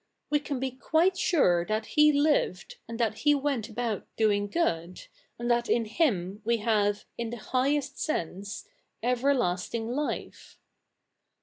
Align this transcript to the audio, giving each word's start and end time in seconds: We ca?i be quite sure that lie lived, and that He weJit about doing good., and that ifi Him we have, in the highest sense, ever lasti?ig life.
We 0.31 0.39
ca?i 0.39 0.57
be 0.57 0.71
quite 0.71 1.15
sure 1.15 1.63
that 1.67 1.89
lie 1.95 2.11
lived, 2.11 2.77
and 2.87 2.99
that 2.99 3.19
He 3.19 3.35
weJit 3.35 3.69
about 3.69 4.07
doing 4.15 4.47
good., 4.47 5.03
and 5.37 5.51
that 5.51 5.65
ifi 5.65 5.85
Him 5.85 6.41
we 6.43 6.57
have, 6.57 7.05
in 7.19 7.29
the 7.29 7.37
highest 7.37 7.99
sense, 7.99 8.67
ever 9.03 9.35
lasti?ig 9.35 9.83
life. 9.83 10.57